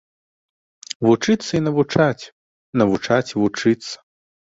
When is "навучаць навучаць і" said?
1.67-3.37